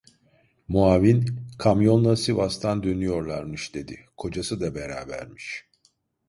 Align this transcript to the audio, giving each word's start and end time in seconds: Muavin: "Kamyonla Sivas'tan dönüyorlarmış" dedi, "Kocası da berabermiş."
Muavin: 0.67 1.25
"Kamyonla 1.59 2.15
Sivas'tan 2.15 2.83
dönüyorlarmış" 2.83 3.73
dedi, 3.75 4.05
"Kocası 4.17 4.61
da 4.61 4.75
berabermiş." 4.75 5.69